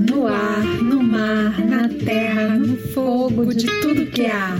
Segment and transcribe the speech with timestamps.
[0.00, 4.56] no ar, no mar, na terra, no fogo, de tudo que há.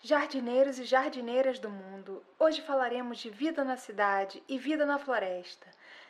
[0.00, 5.66] Jardineiros e jardineiras do mundo, hoje falaremos de vida na cidade e vida na floresta.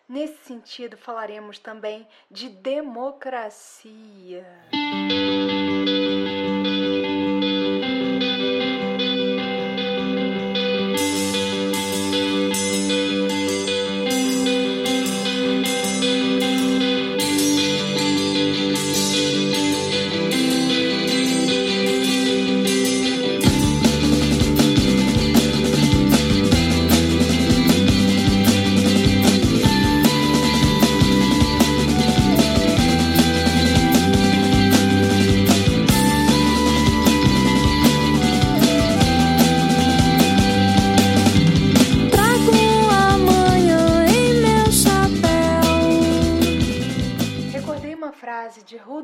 [0.07, 4.45] Nesse sentido, falaremos também de democracia.
[4.73, 5.60] de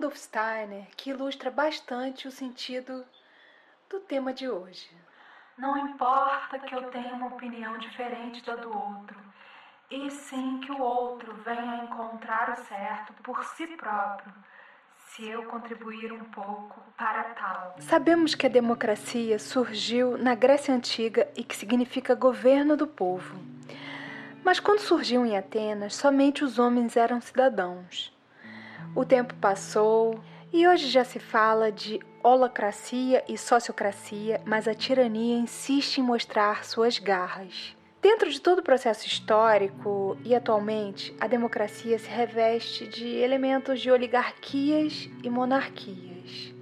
[0.06, 3.04] Rudolf Steiner que ilustra bastante o sentido
[3.90, 4.88] do tema de hoje.
[5.58, 9.16] Não importa que eu tenha uma opinião diferente da do outro,
[9.90, 14.32] e sim que o outro venha encontrar o certo por si próprio,
[15.08, 17.74] se eu contribuir um pouco para tal.
[17.80, 23.36] Sabemos que a democracia surgiu na Grécia Antiga e que significa governo do povo.
[24.44, 28.15] Mas quando surgiu em Atenas, somente os homens eram cidadãos.
[28.94, 30.20] O tempo passou
[30.52, 36.64] e hoje já se fala de holacracia e sociocracia, mas a tirania insiste em mostrar
[36.64, 37.76] suas garras.
[38.00, 43.90] Dentro de todo o processo histórico e atualmente, a democracia se reveste de elementos de
[43.90, 46.54] oligarquias e monarquias.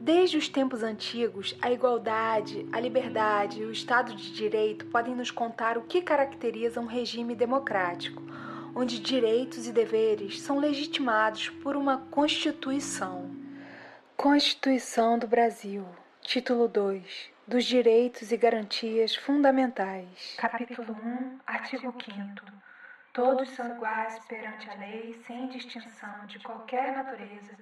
[0.00, 5.30] Desde os tempos antigos, a igualdade, a liberdade e o Estado de Direito podem nos
[5.30, 8.20] contar o que caracteriza um regime democrático
[8.74, 13.30] onde direitos e deveres são legitimados por uma Constituição.
[14.16, 15.86] Constituição do Brasil,
[16.20, 20.36] título 2 dos Direitos e Garantias Fundamentais.
[20.38, 22.62] Capítulo 1, artigo 5
[23.12, 27.52] Todos são iguais perante a lei, sem distinção de qualquer natureza,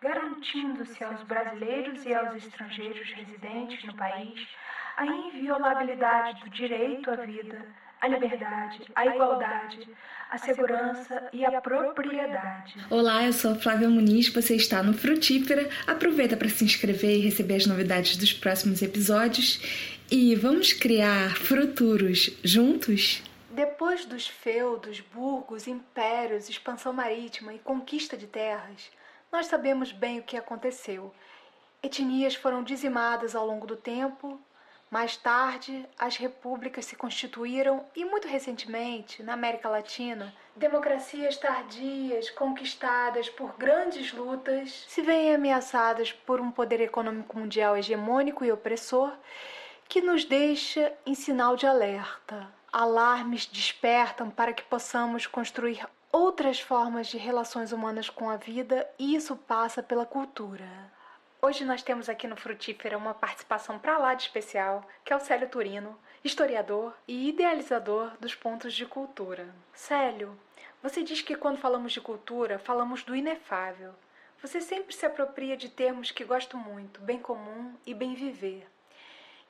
[0.00, 4.46] garantindo-se aos brasileiros e aos estrangeiros residentes no país
[4.96, 7.66] a inviolabilidade do direito à vida,
[8.00, 9.88] à liberdade, à igualdade,
[10.30, 12.76] à segurança e à propriedade.
[12.88, 15.68] Olá, eu sou a Flávia Muniz, você está no Frutífera.
[15.88, 19.60] Aproveita para se inscrever e receber as novidades dos próximos episódios.
[20.08, 23.22] E vamos criar futuros juntos?
[23.50, 28.88] Depois dos feudos, burgos, impérios, expansão marítima e conquista de terras,
[29.32, 31.12] nós sabemos bem o que aconteceu.
[31.82, 34.40] Etnias foram dizimadas ao longo do tempo,
[34.90, 43.28] mais tarde, as repúblicas se constituíram e, muito recentemente, na América Latina, democracias tardias, conquistadas
[43.28, 49.12] por grandes lutas, se veem ameaçadas por um poder econômico mundial hegemônico e opressor
[49.88, 52.48] que nos deixa em sinal de alerta.
[52.72, 59.14] Alarmes despertam para que possamos construir outras formas de relações humanas com a vida e
[59.14, 60.68] isso passa pela cultura.
[61.42, 65.20] Hoje nós temos aqui no Frutífera uma participação para lá de especial, que é o
[65.20, 69.48] Célio Turino, historiador e idealizador dos pontos de cultura.
[69.72, 70.38] Célio,
[70.82, 73.94] você diz que quando falamos de cultura, falamos do inefável.
[74.42, 78.68] Você sempre se apropria de termos que gosto muito, bem comum e bem viver.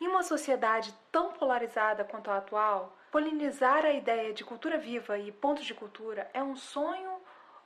[0.01, 5.33] Em uma sociedade tão polarizada quanto a atual, polinizar a ideia de cultura viva e
[5.33, 7.10] pontos de cultura é um sonho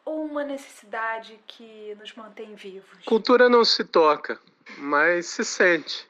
[0.05, 3.05] ou uma necessidade que nos mantém vivos?
[3.05, 4.39] Cultura não se toca,
[4.79, 6.07] mas se sente.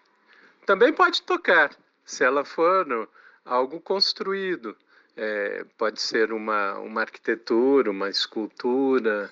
[0.67, 1.71] Também pode tocar,
[2.05, 3.09] se ela for
[3.45, 4.77] algo construído.
[5.17, 9.31] É, pode ser uma, uma arquitetura, uma escultura,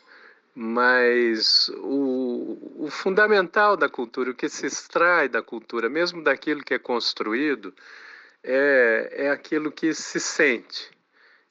[0.55, 6.75] mas o, o fundamental da cultura, o que se extrai da cultura, mesmo daquilo que
[6.75, 7.75] é construído,
[8.45, 10.91] é, é aquilo que se sente.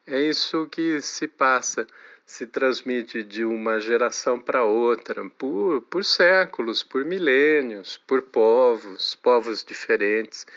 [0.06, 1.85] É isso que se passa
[2.31, 9.66] se transmite de uma geração para outra por, por séculos, por milênios, por povos, povos
[9.66, 10.48] diferentes,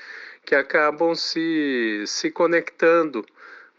[0.46, 3.26] que acabam se, se conectando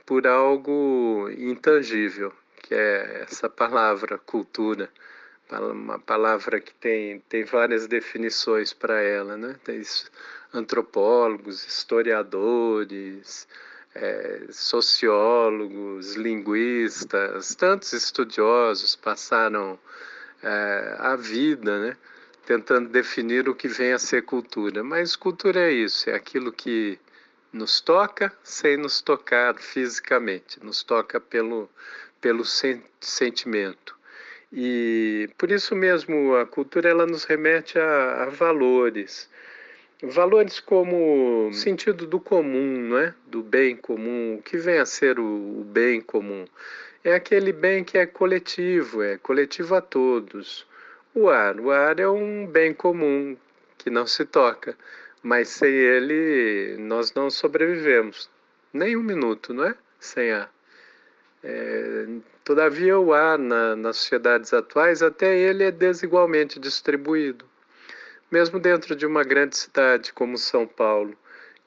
[0.06, 2.34] por algo intangível,
[2.64, 4.90] que é essa palavra cultura,
[5.50, 9.56] uma palavra que tem, tem várias definições para ela, né?
[9.64, 9.82] Tem
[10.54, 13.48] antropólogos, historiadores,
[13.96, 19.80] é, sociólogos, linguistas, tantos estudiosos passaram
[20.44, 21.98] é, a vida, né,
[22.46, 24.84] tentando definir o que vem a ser cultura.
[24.84, 27.00] Mas cultura é isso, é aquilo que
[27.54, 31.70] nos toca sem nos tocar fisicamente, nos toca pelo,
[32.20, 33.96] pelo sen sentimento.
[34.52, 39.30] E por isso mesmo a cultura ela nos remete a, a valores,
[40.10, 43.14] valores como sentido do comum, não é?
[43.28, 46.46] do bem comum, o que vem a ser o, o bem comum.
[47.04, 50.66] É aquele bem que é coletivo, é coletivo a todos.
[51.14, 53.38] O ar, o ar é um bem comum
[53.78, 54.76] que não se toca,
[55.22, 58.30] mas sem ele nós não sobrevivemos.
[58.74, 59.76] Nem um minuto, não é?
[60.00, 60.52] Sem ar.
[61.44, 62.08] É,
[62.44, 67.46] todavia, o ar na, nas sociedades atuais, até ele é desigualmente distribuído.
[68.32, 71.16] Mesmo dentro de uma grande cidade como São Paulo,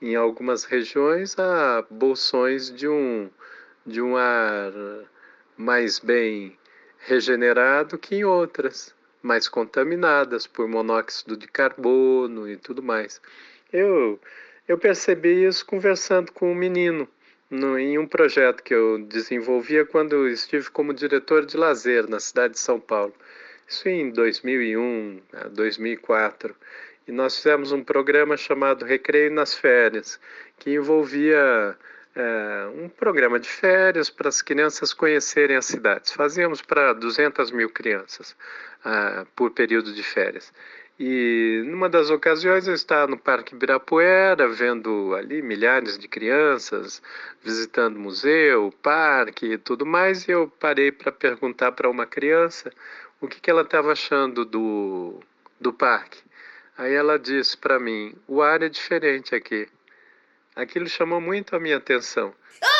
[0.03, 3.31] em algumas regiões há bolsões de um,
[3.87, 4.73] de um ar
[5.57, 6.59] mais bem
[6.99, 13.21] regenerado que em outras, mais contaminadas por monóxido de carbono e tudo mais.
[13.73, 14.21] Eu,
[14.67, 17.09] eu percebi isso conversando com um menino
[17.51, 22.21] no, em um projeto que eu desenvolvia quando eu estive como diretor de lazer na
[22.21, 23.15] cidade de São Paulo.
[23.69, 25.21] Isso em 2001,
[25.53, 26.49] 2004.
[26.49, 26.55] Né,
[27.07, 30.19] e nós fizemos um programa chamado Recreio nas Férias,
[30.59, 31.77] que envolvia
[32.17, 36.13] é, um programa de férias para as crianças conhecerem as cidades.
[36.13, 38.35] Fazíamos para 200 mil crianças
[38.85, 40.53] ah, por período de férias.
[40.99, 47.01] E numa das ocasiões eu estava no Parque Ibirapuera, vendo ali milhares de crianças,
[47.43, 52.73] visitando museu, parque e tudo mais, e eu parei para perguntar para uma criança
[53.21, 55.21] o que, que ela estava achando do,
[55.61, 56.23] do parque.
[56.77, 59.69] Aí ela disse para mim: o ar é diferente aqui.
[60.55, 62.35] Aquilo chamou muito a minha atenção.
[62.61, 62.78] pisco,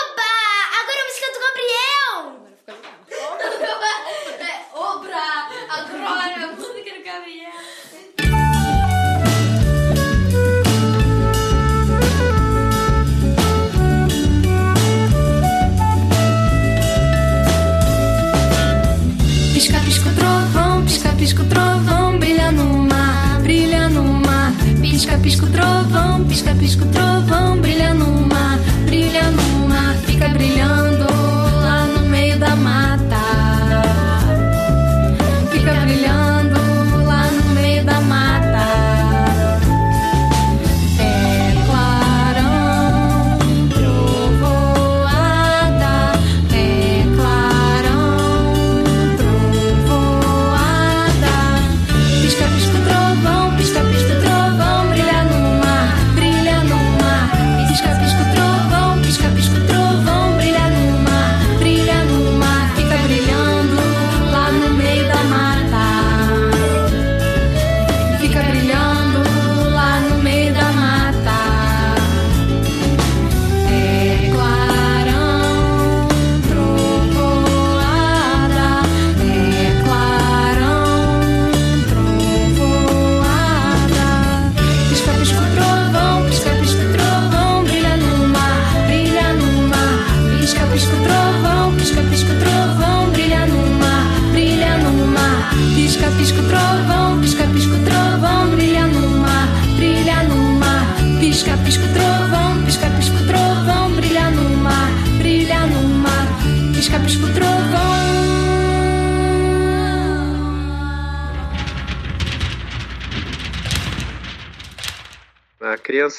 [26.59, 26.98] pisco,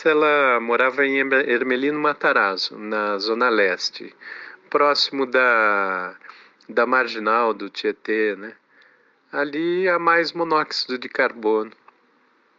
[0.09, 4.15] ela morava em Ermelino Matarazzo, na zona leste,
[4.69, 6.15] próximo da,
[6.67, 8.53] da marginal do Tietê, né?
[9.31, 11.71] Ali há mais monóxido de carbono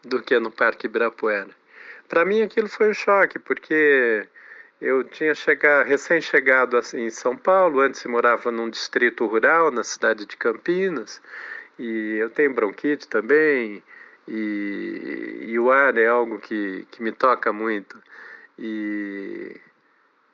[0.05, 1.51] do que no Parque Ibirapuera.
[2.09, 4.27] Para mim aquilo foi um choque, porque
[4.81, 10.25] eu tinha chegado, recém-chegado assim, em São Paulo, antes morava num distrito rural, na cidade
[10.25, 11.21] de Campinas,
[11.79, 13.83] e eu tenho bronquite também,
[14.31, 18.01] e, e o ar é algo que, que me toca muito.
[18.57, 19.61] E,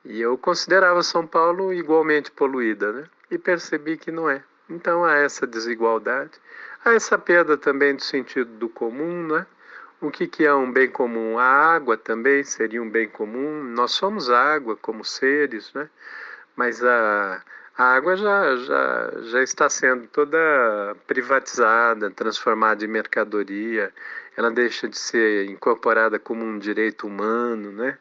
[0.05, 3.05] e eu considerava São Paulo igualmente poluída, né?
[3.31, 4.43] E percebi que não é.
[4.69, 6.31] Então há essa desigualdade,
[6.85, 9.47] há essa perda também do sentido do comum, né?
[9.99, 11.39] O que, que é um bem comum?
[11.39, 13.63] A água também seria um bem comum.
[13.63, 15.89] Nós somos água como seres, né?
[16.55, 17.41] Mas a,
[17.77, 23.93] a água já, já, já está sendo toda privatizada, transformada em mercadoria,
[24.35, 27.97] ela deixa de ser incorporada como um direito humano, né?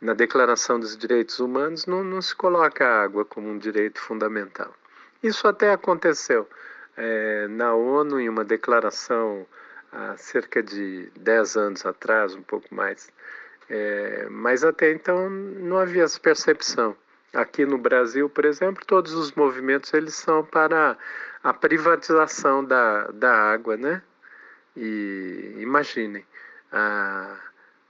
[0.00, 4.74] Na Declaração dos Direitos Humanos não, não se coloca a água como um direito fundamental.
[5.22, 6.48] Isso até aconteceu
[6.96, 9.46] é, na ONU em uma declaração
[9.92, 13.12] há cerca de 10 anos atrás, um pouco mais,
[13.72, 16.96] É, mas até então não havia essa percepção.
[17.32, 20.98] Aqui no Brasil, por exemplo, todos os movimentos eles são para
[21.42, 24.02] a privatização da, da água, né?
[24.76, 26.24] E imaginem,
[26.72, 27.36] a,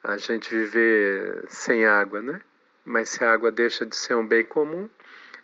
[0.05, 2.41] a gente viver sem água, né?
[2.85, 4.89] Mas se a água deixa de ser um bem comum,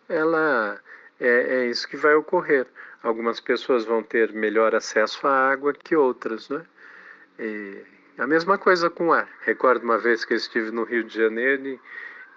[0.07, 0.79] ela
[1.19, 2.67] é, é isso que vai ocorrer.
[3.01, 6.65] Algumas pessoas vão ter melhor acesso à água que outras, né?
[7.39, 7.83] E
[8.17, 9.27] a mesma coisa com o ar.
[9.41, 11.79] Recordo uma vez que eu estive no Rio de Janeiro e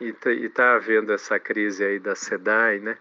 [0.00, 2.96] está havendo essa crise aí da SEDAI, né?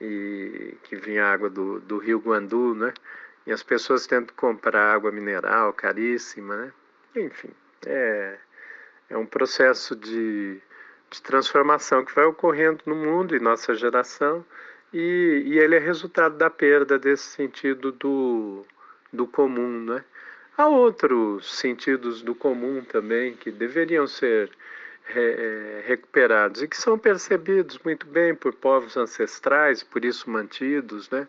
[0.00, 2.92] E que vinha água do, do Rio Guandu, né?
[3.46, 6.72] E as pessoas tentam comprar água mineral caríssima, né?
[7.16, 7.50] Enfim,
[7.86, 8.36] é,
[9.10, 10.60] é um processo de,
[11.10, 14.44] de transformação que vai ocorrendo no mundo e nossa geração
[14.92, 18.64] e, e ele é resultado da perda desse sentido do,
[19.12, 20.04] do comum, né?
[20.56, 24.50] Há outros sentidos do comum também que deveriam ser
[25.08, 31.28] é, recuperados e que são percebidos muito bem por povos ancestrais, por isso mantidos, né?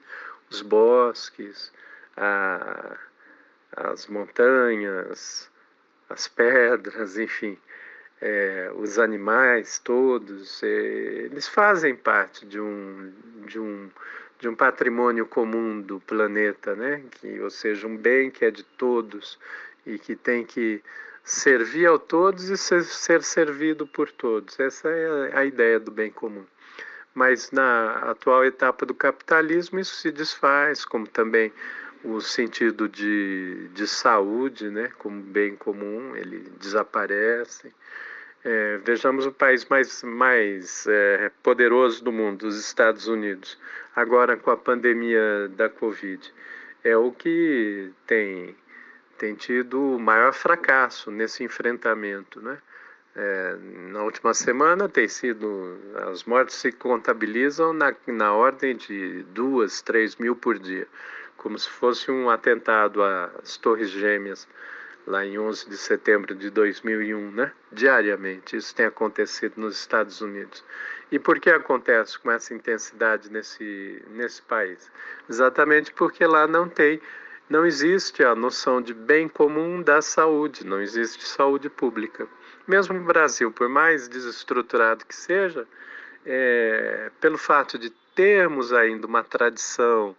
[0.50, 1.72] Os bosques,
[2.16, 2.98] a,
[3.76, 5.50] as montanhas,
[6.10, 7.58] as pedras, enfim,
[8.22, 13.14] é, os animais todos, é, eles fazem parte de um,
[13.46, 13.90] de um
[14.40, 17.04] de um patrimônio comum do planeta, né?
[17.12, 19.40] Que, ou seja, um bem que é de todos
[19.86, 20.84] e que tem que
[21.26, 24.60] servir a todos e ser, ser servido por todos.
[24.60, 26.46] Essa é a, ideia do bem comum.
[27.16, 31.52] Mas na atual etapa do capitalismo isso se desfaz, como também
[32.04, 37.74] o sentido de, de saúde, né, como bem comum, ele desaparece.
[38.44, 43.58] É, vejamos o país mais, mais é, poderoso do mundo, os Estados Unidos,
[43.96, 46.32] agora com a pandemia da Covid.
[46.84, 48.56] É o que tem,
[49.18, 52.42] tem tido o maior fracasso nesse enfrentamento.
[52.42, 52.58] Né?
[53.16, 53.56] É,
[53.92, 55.78] na última semana tem sido,
[56.12, 60.88] as mortes se contabilizam na, na ordem de duas, três mil por dia,
[61.38, 64.48] como se fosse um atentado às Torres Gêmeas
[65.08, 67.52] lá em 11 de setembro de 2001, né?
[67.72, 68.58] Diariamente.
[68.58, 70.64] Isso tem acontecido nos Estados Unidos.
[71.12, 74.92] E por que acontece com essa intensidade nesse, nesse país?
[75.30, 77.00] Exatamente porque lá não tem,
[77.50, 82.28] não existe a noção de bem comum da saúde, não existe saúde pública.
[82.68, 85.68] Mesmo no Brasil, por mais desestruturado que seja,
[86.26, 90.16] é, pelo fato de termos ainda uma tradição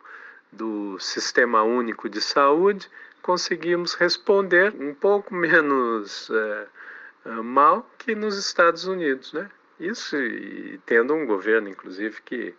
[0.52, 2.88] do Sistema Único de Saúde,
[3.20, 6.66] conseguimos responder um pouco menos é,
[7.26, 9.50] é, mal que nos Estados Unidos, né?
[9.80, 12.54] Isso e tendo um governo, inclusive, que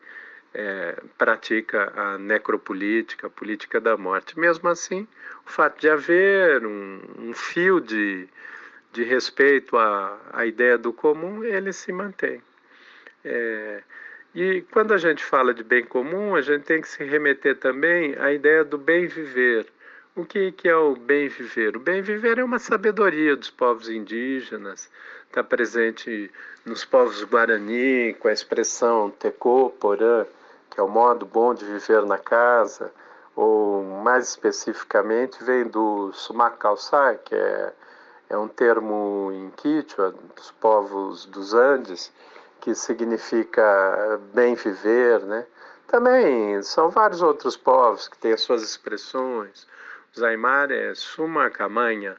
[0.57, 4.39] é, pratica a necropolítica, a política da morte.
[4.39, 5.07] Mesmo assim,
[5.45, 8.27] o fato de haver um, um fio de,
[8.91, 12.41] de respeito à, à ideia do comum, ele se mantém.
[13.23, 13.83] É,
[14.33, 18.15] e quando a gente fala de bem comum, a gente tem que se remeter também
[18.17, 19.67] à ideia do bem viver,
[20.15, 21.77] o que, que é o bem viver?
[21.77, 24.89] O bem viver é uma sabedoria dos povos indígenas,
[25.27, 26.31] está presente
[26.65, 30.25] nos povos guarani, com a expressão tecô, porã,
[30.77, 32.93] que é o modo bom de viver na casa,
[33.35, 37.73] ou mais especificamente vem do sumac calçai, que é,
[38.29, 42.13] é um termo em Quichua, dos povos dos Andes,
[42.61, 45.47] que significa bem viver, né?
[45.87, 49.67] Também são vários outros povos que têm as suas expressões,
[50.15, 52.15] os Aymar é Suma Camanha,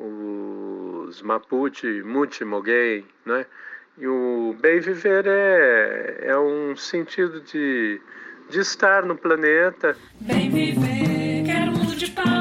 [0.00, 3.46] os Mapuche, Muti Moguei, né?
[4.00, 8.00] E o bem viver é, é um sentido de,
[8.48, 9.94] de estar no planeta.
[10.20, 12.39] Bem viver, quero um mundo de paz.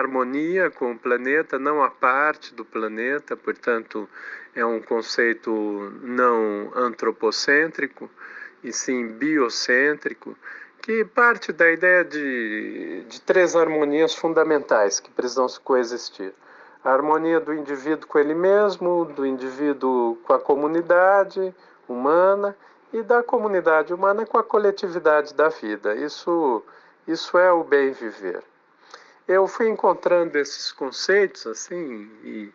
[0.00, 4.08] Harmonia com o planeta, não a parte do planeta, portanto,
[4.54, 5.50] é um conceito
[6.02, 8.10] não antropocêntrico,
[8.62, 10.36] e sim biocêntrico,
[10.82, 16.32] que parte da ideia de, de três harmonias fundamentais que precisam coexistir.
[16.82, 21.54] A harmonia do indivíduo com ele mesmo, do indivíduo com a comunidade
[21.86, 22.56] humana
[22.92, 25.94] e da comunidade humana com a coletividade da vida.
[25.94, 26.62] Isso,
[27.06, 28.42] isso é o bem viver.
[29.30, 32.52] Eu fui encontrando esses conceitos assim e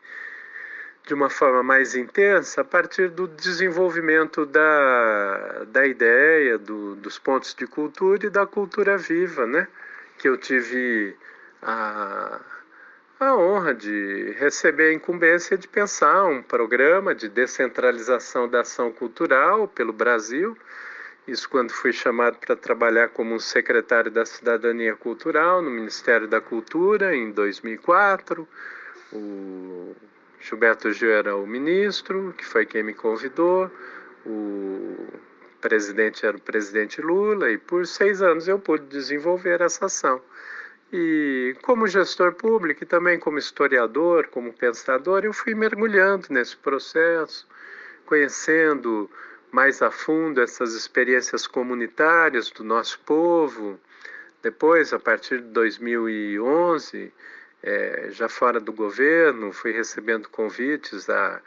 [1.07, 7.55] de uma forma mais intensa a partir do desenvolvimento da, da ideia, do, dos pontos
[7.55, 9.69] de cultura e da cultura viva, né?
[10.17, 11.15] Que eu tive
[11.61, 12.41] a,
[13.21, 19.65] a honra de receber a incumbência de pensar um programa de descentralização da ação cultural
[19.65, 20.57] pelo Brasil.
[21.27, 27.15] Isso quando fui chamado para trabalhar como secretário da Cidadania Cultural no Ministério da Cultura
[27.15, 28.47] em 2004.
[29.11, 29.95] O
[30.39, 33.71] Gilberto Gil era o ministro, que foi quem me convidou.
[34.23, 35.07] O
[35.59, 40.21] presidente era o presidente Lula e por seis anos eu pude desenvolver essa ação.
[40.93, 47.47] E como gestor público e também como historiador, como pensador, eu fui mergulhando nesse processo,
[48.05, 49.09] conhecendo
[49.55, 53.79] mais a fundo essas experiências comunitárias do nosso povo.
[54.43, 57.13] Depois, a partir de 2011,
[57.63, 61.41] é, já fora do governo, fui recebendo convites a,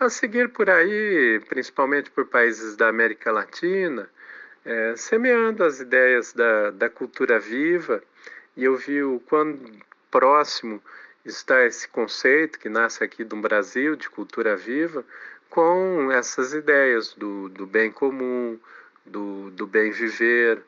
[0.00, 4.10] a seguir por aí, principalmente por países da América Latina,
[4.64, 8.02] é, semeando as ideias da, da cultura viva
[8.56, 9.56] e eu vi o quão
[10.10, 10.82] próximo
[11.24, 15.04] está esse conceito que nasce aqui do Brasil, de cultura viva,
[15.52, 18.58] com essas ideias do, do bem comum,
[19.04, 20.62] do, do bem viver,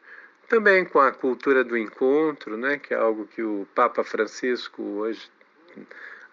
[0.47, 5.31] também com a cultura do encontro, né, que é algo que o Papa Francisco hoje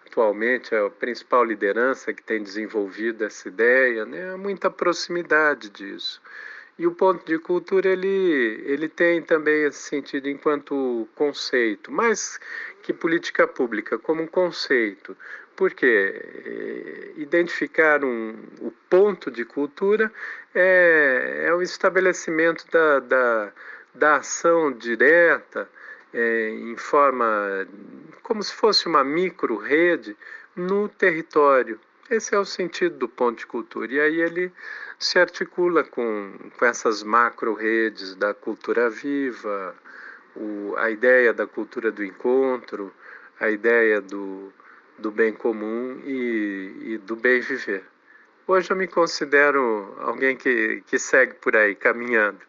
[0.06, 6.20] atualmente é a principal liderança que tem desenvolvido essa ideia, né, há muita proximidade disso.
[6.78, 12.38] E o ponto de cultura ele, ele tem também esse sentido enquanto conceito, mais
[12.82, 15.16] que política pública, como conceito.
[15.56, 20.12] Porque identificar um, o ponto de cultura
[20.54, 23.52] é, é o estabelecimento da, da,
[23.94, 25.68] da ação direta
[26.12, 27.66] é, em forma
[28.22, 30.16] como se fosse uma micro-rede
[30.54, 31.78] no território.
[32.10, 33.92] Esse é o sentido do ponto de cultura.
[33.92, 34.52] E aí ele
[34.98, 39.74] se articula com, com essas macro-redes da cultura viva,
[40.36, 42.92] o, a ideia da cultura do encontro,
[43.40, 44.52] a ideia do,
[44.98, 47.84] do bem comum e, e, do bem viver.
[48.46, 52.40] Hoje eu me considero alguém que, que segue por aí, caminhando,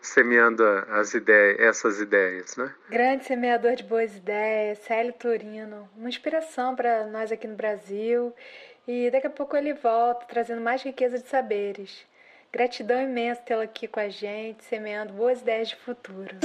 [0.00, 2.56] semeando as ideias, essas ideias.
[2.56, 2.72] Né?
[2.88, 8.34] Grande semeador de boas ideias, Célio Turino, uma inspiração para nós aqui no Brasil
[8.86, 12.04] e daqui a pouco ele volta trazendo mais riqueza de saberes.
[12.52, 16.36] Gratidão imensa tê-lo aqui com a gente, semeando boas ideias de futuro.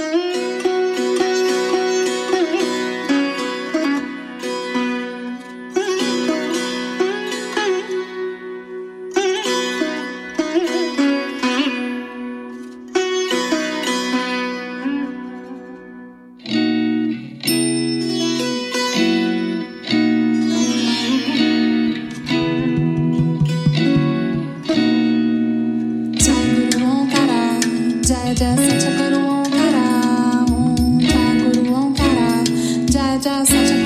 [33.16, 33.85] Just such a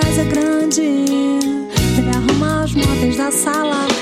[0.00, 0.82] casa é grande.
[1.96, 3.95] Deve arrumar os móveis da sala.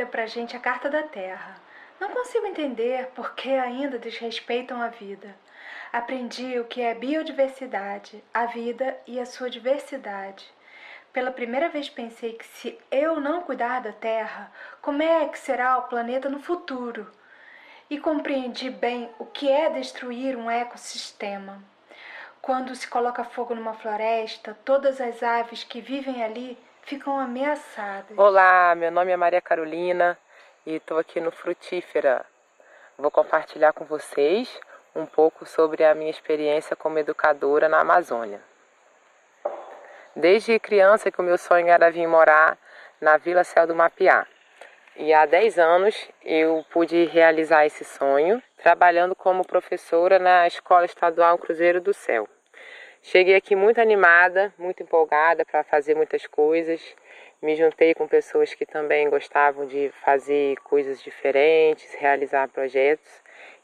[0.00, 1.56] Professora leu pra gente a Carta da Terra.
[1.98, 5.36] Não consigo entender por que ainda desrespeitam a vida.
[5.92, 10.50] Aprendi o que é biodiversidade, a vida e a sua diversidade.
[11.12, 15.76] Pela primeira vez pensei que se eu não cuidar da Terra, como é que será
[15.76, 17.10] o planeta no futuro?
[17.90, 21.62] E compreendi bem o que é destruir um ecossistema.
[22.40, 28.16] Quando se coloca fogo numa floresta, todas as aves que vivem ali ficam ameaçadas.
[28.16, 30.18] Olá, meu nome é Maria Carolina
[30.66, 32.24] e estou aqui no Frutífera.
[32.98, 34.60] Vou compartilhar com vocês
[34.94, 38.40] um pouco sobre a minha experiência como educadora na Amazônia.
[40.14, 42.58] Desde criança que o meu sonho era vir morar
[43.00, 44.26] na Vila Céu do Mapiá.
[44.96, 51.38] E há 10 anos eu pude realizar esse sonho trabalhando como professora na Escola Estadual
[51.38, 52.28] Cruzeiro do Céu.
[53.02, 56.80] Cheguei aqui muito animada, muito empolgada para fazer muitas coisas.
[57.40, 63.10] Me juntei com pessoas que também gostavam de fazer coisas diferentes, realizar projetos.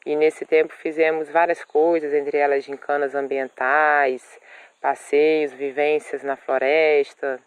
[0.06, 4.40] E nesse tempo fizemos várias coisas, entre elas gincanas ambientais,
[4.80, 7.38] passeios, vivências na floresta.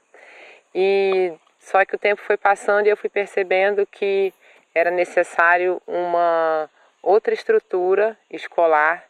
[0.75, 4.31] E só que o tempo foi passando e eu fui percebendo que
[4.75, 6.69] era necessário uma
[7.01, 9.08] outra estrutura escolar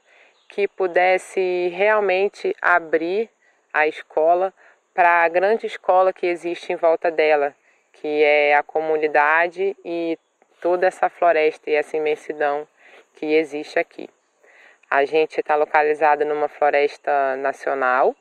[0.49, 3.29] que pudesse realmente abrir
[3.71, 4.53] a escola
[4.93, 7.55] para a grande escola que existe em volta dela,
[7.93, 10.17] que é a comunidade e
[10.59, 12.67] toda essa floresta e essa imensidão
[13.13, 14.09] que existe aqui.
[14.89, 18.15] A gente está localizado numa floresta nacional,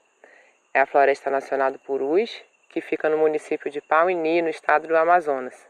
[0.74, 4.96] é a Floresta Nacional do Purus, que fica no município de Pauini, no estado do
[4.96, 5.66] Amazonas.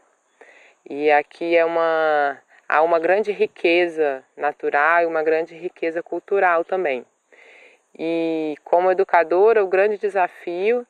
[0.87, 2.37] E aqui é uma,
[2.69, 7.03] há uma grande riqueza natural e uma grande riqueza cultural também.
[7.97, 10.85] E como educadora, o grande desafio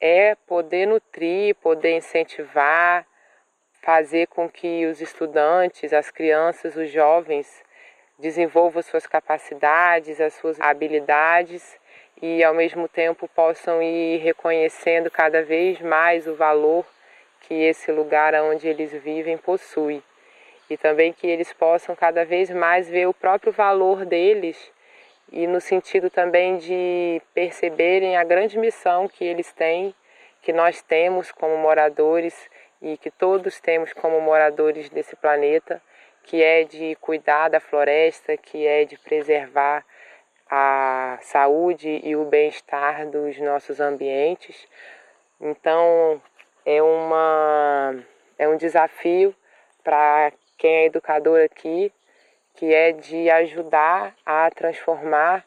[0.00, 3.06] é poder nutrir, poder incentivar,
[3.80, 7.62] fazer com que os estudantes, as crianças, os jovens
[8.18, 11.78] desenvolvam suas capacidades, as suas habilidades
[12.20, 16.84] e ao mesmo tempo possam ir reconhecendo cada vez mais o valor
[17.42, 20.02] que esse lugar onde eles vivem possui.
[20.68, 24.72] E também que eles possam cada vez mais ver o próprio valor deles
[25.32, 29.94] e no sentido também de perceberem a grande missão que eles têm,
[30.42, 32.48] que nós temos como moradores
[32.80, 35.82] e que todos temos como moradores desse planeta,
[36.22, 39.84] que é de cuidar da floresta, que é de preservar
[40.48, 44.68] a saúde e o bem-estar dos nossos ambientes.
[45.40, 46.22] Então,
[46.64, 47.96] é, uma,
[48.38, 49.34] é um desafio
[49.82, 51.92] para quem é educador aqui,
[52.54, 55.44] que é de ajudar a transformar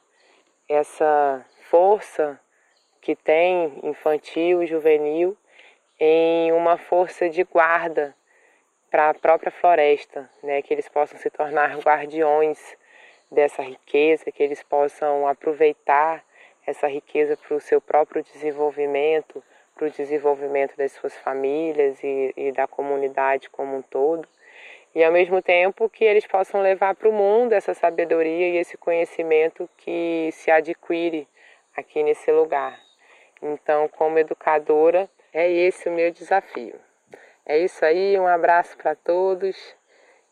[0.67, 2.39] essa força
[3.01, 5.37] que tem infantil e juvenil
[5.99, 8.15] em uma força de guarda
[8.89, 10.61] para a própria floresta, né?
[10.61, 12.59] que eles possam se tornar guardiões
[13.31, 16.23] dessa riqueza, que eles possam aproveitar
[16.65, 19.43] essa riqueza para o seu próprio desenvolvimento,
[19.75, 24.27] para o desenvolvimento das suas famílias e, e da comunidade como um todo.
[24.97, 28.75] E ao mesmo tempo que eles possam levar para o mundo essa sabedoria e esse
[28.75, 31.27] conhecimento que se adquire
[31.75, 32.75] aqui nesse lugar.
[33.39, 36.73] Então, como educadora, é esse o meu desafio.
[37.45, 39.76] É isso aí, um abraço para todos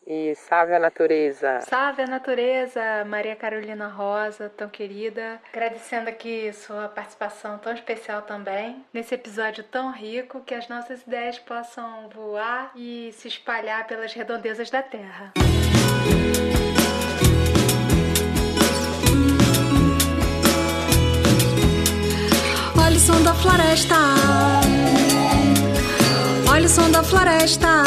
[0.06, 1.62] e salve a natureza.
[1.62, 5.39] Salve a natureza, Maria Carolina Rosa, tão querida.
[5.52, 11.39] Agradecendo aqui sua participação tão especial também, nesse episódio tão rico, que as nossas ideias
[11.39, 15.34] possam voar e se espalhar pelas redondezas da Terra.
[22.78, 23.96] Olha o som da floresta.
[26.52, 27.85] Olha o som da floresta.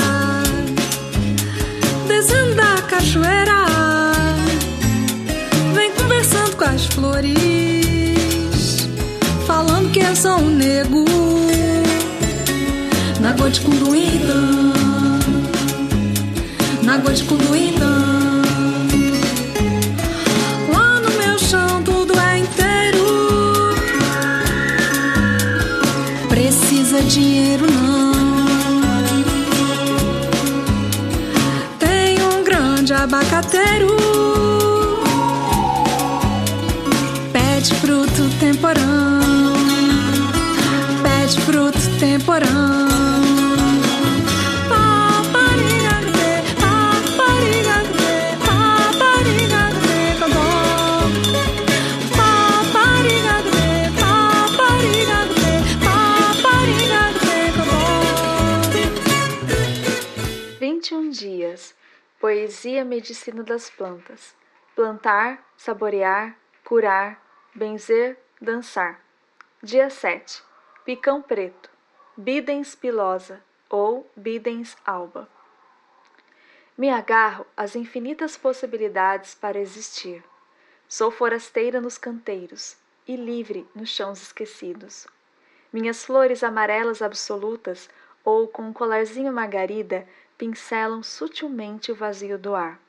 [9.44, 11.04] Falando que eu sou um nego.
[13.20, 14.72] Na de Cunduína.
[16.84, 17.86] Na de Cunduína.
[20.72, 23.74] Lá no meu chão tudo é inteiro.
[26.28, 28.12] Precisa dinheiro não.
[31.80, 33.97] Tem um grande abacateiro.
[62.58, 64.34] Poesia Medicina das Plantas.
[64.74, 67.22] Plantar, saborear, curar,
[67.54, 69.00] benzer, dançar.
[69.62, 70.42] Dia 7.
[70.84, 71.70] Picão preto.
[72.16, 73.40] Bidens pilosa
[73.70, 75.28] ou Bidens alba.
[76.76, 80.24] Me agarro às infinitas possibilidades para existir.
[80.88, 85.06] Sou forasteira nos canteiros e livre nos chãos esquecidos.
[85.72, 87.88] Minhas flores amarelas absolutas
[88.24, 92.80] ou com um colarzinho margarida pincelam sutilmente o vazio do ar.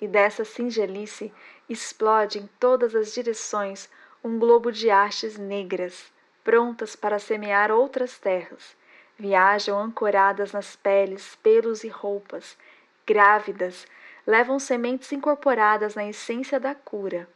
[0.00, 1.32] E dessa singelice
[1.68, 3.90] explode em todas as direções
[4.22, 6.12] um globo de hastes negras,
[6.44, 8.76] prontas para semear outras terras.
[9.18, 12.56] Viajam ancoradas nas peles, pelos e roupas,
[13.04, 13.86] grávidas,
[14.24, 17.28] levam sementes incorporadas na essência da cura.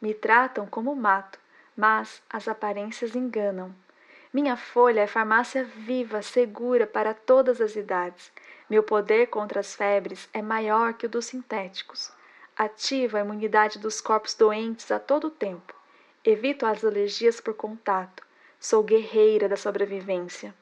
[0.00, 1.38] Me tratam como mato,
[1.76, 3.74] mas as aparências enganam.
[4.32, 8.32] Minha folha é farmácia viva, segura para todas as idades.
[8.68, 12.10] Meu poder contra as febres é maior que o dos sintéticos.
[12.56, 15.74] Ativo a imunidade dos corpos doentes a todo tempo.
[16.24, 18.24] Evito as alergias por contato.
[18.58, 20.54] Sou guerreira da sobrevivência.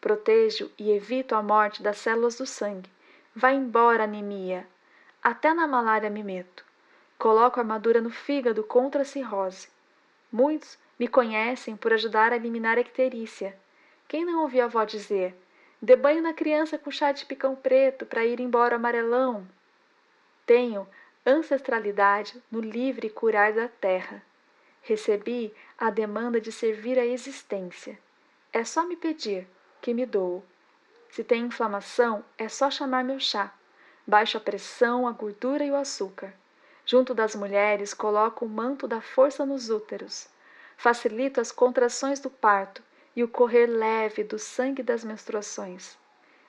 [0.00, 2.90] Protejo e evito a morte das células do sangue.
[3.34, 4.66] Vai embora, anemia.
[5.22, 6.64] Até na malária me meto.
[7.16, 9.68] Coloco armadura no fígado contra a cirrose.
[10.32, 13.56] Muitos me conhecem por ajudar a eliminar a icterícia.
[14.06, 15.34] Quem não ouviu a avó dizer:
[15.80, 19.46] dê banho na criança com chá de picão preto para ir embora amarelão?
[20.46, 20.86] Tenho
[21.26, 24.22] ancestralidade no livre curar da terra.
[24.82, 27.98] Recebi a demanda de servir a existência.
[28.52, 29.48] É só me pedir,
[29.80, 30.44] que me dou.
[31.10, 33.54] Se tem inflamação, é só chamar meu chá.
[34.06, 36.34] Baixo a pressão, a gordura e o açúcar.
[36.84, 40.28] Junto das mulheres, coloco o manto da força nos úteros.
[40.84, 42.82] Facilito as contrações do parto
[43.16, 45.96] e o correr leve do sangue das menstruações.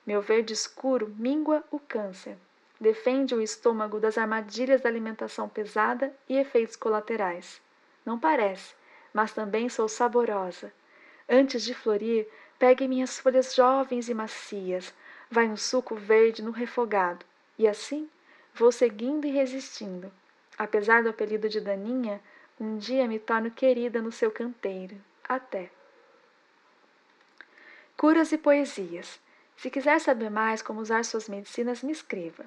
[0.06, 2.36] Meu verde escuro mingua o câncer.
[2.78, 7.62] Defende o estômago das armadilhas da alimentação pesada e efeitos colaterais.
[8.06, 8.76] Não parece,
[9.14, 10.70] mas também sou saborosa.
[11.30, 12.28] Antes de florir,
[12.60, 14.94] Pegue minhas folhas jovens e macias,
[15.32, 17.26] vai um suco verde no refogado,
[17.58, 18.10] e assim
[18.54, 20.12] vou seguindo e resistindo.
[20.58, 22.22] Apesar do apelido de Daninha,
[22.60, 24.96] um dia me torno querida no seu canteiro.
[25.28, 25.70] Até.
[27.98, 29.20] Curas e poesias.
[29.58, 32.46] Se quiser saber mais como usar suas medicinas, me escreva.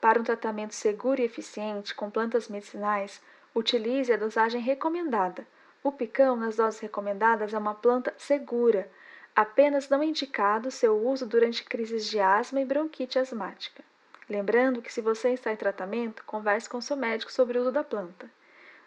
[0.00, 3.20] Para um tratamento seguro e eficiente com plantas medicinais,
[3.54, 5.46] utilize a dosagem recomendada.
[5.82, 8.90] O picão, nas doses recomendadas, é uma planta segura
[9.34, 13.84] apenas não indicado seu uso durante crises de asma e bronquite asmática.
[14.28, 17.84] Lembrando que, se você está em tratamento, converse com seu médico sobre o uso da
[17.84, 18.28] planta.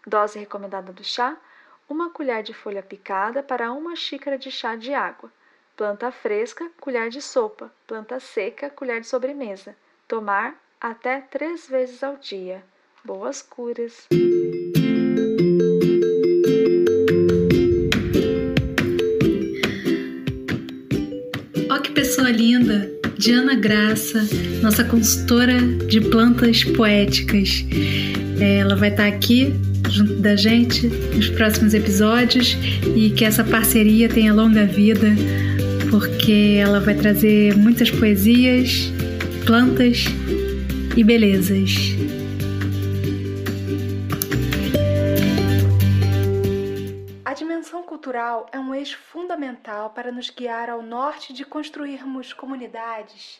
[0.05, 1.37] Dose recomendada do chá:
[1.89, 5.31] uma colher de folha picada para uma xícara de chá de água.
[5.75, 7.71] Planta fresca, colher de sopa.
[7.87, 9.75] Planta seca, colher de sobremesa.
[10.07, 12.63] Tomar até três vezes ao dia.
[13.03, 14.07] Boas curas!
[22.01, 24.27] pessoa linda, Diana Graça,
[24.61, 27.65] nossa consultora de plantas poéticas.
[28.39, 29.53] É, ela vai estar aqui
[29.89, 32.57] junto da gente nos próximos episódios
[32.95, 35.07] e que essa parceria tenha longa vida,
[35.89, 38.91] porque ela vai trazer muitas poesias,
[39.45, 40.05] plantas
[40.95, 41.95] e belezas.
[48.01, 53.39] cultural é um eixo fundamental para nos guiar ao norte de construirmos comunidades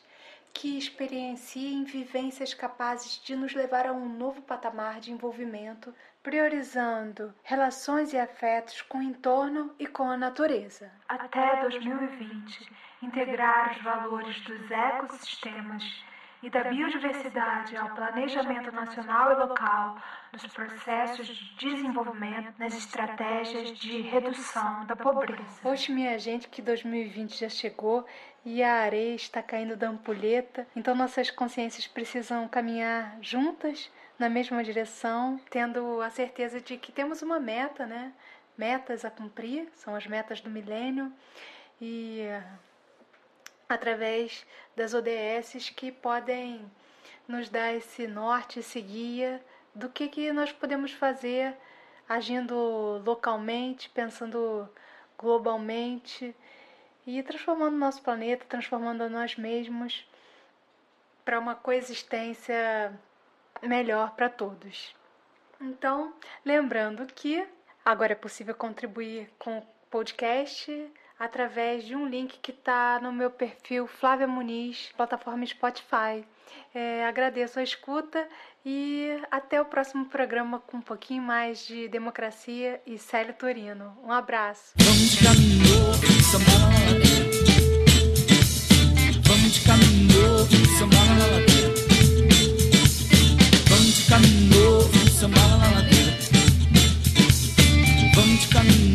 [0.54, 8.14] que experienciem vivências capazes de nos levar a um novo patamar de envolvimento, priorizando relações
[8.14, 10.92] e afetos com o entorno e com a natureza.
[11.08, 15.84] Até 2020, integrar os valores dos ecossistemas
[16.44, 19.98] e da biodiversidade ao planejamento nacional e local,
[20.34, 25.62] nos processos de desenvolvimento, nas estratégias de redução da pobreza.
[25.64, 28.06] Hoje, minha gente, que 2020 já chegou
[28.44, 34.64] e a areia está caindo da ampulheta, então nossas consciências precisam caminhar juntas na mesma
[34.64, 38.14] direção, tendo a certeza de que temos uma meta, né?
[38.58, 41.12] Metas a cumprir, são as metas do milênio
[41.80, 42.22] e
[43.74, 46.70] através das ODSs que podem
[47.28, 49.42] nos dar esse norte, esse guia
[49.74, 51.56] do que, que nós podemos fazer
[52.08, 54.70] agindo localmente, pensando
[55.18, 56.36] globalmente
[57.08, 60.06] e transformando nosso planeta, transformando nós mesmos
[61.24, 62.94] para uma coexistência
[63.62, 64.96] melhor para todos.
[65.60, 67.48] Então, lembrando que
[67.86, 73.30] agora é possível contribuir com o podcast através de um link que está no meu
[73.30, 76.26] perfil Flávia Muniz, plataforma Spotify.
[76.74, 78.28] É, agradeço a escuta
[78.66, 83.96] e até o próximo programa com um pouquinho mais de democracia e Célio Torino.
[84.04, 84.74] Um abraço.
[84.78, 85.62] Vamos de caminho,
[89.28, 90.38] Vamos de caminho,
[93.68, 94.62] Vamos de caminho,
[98.18, 98.92] Vamos de caminho,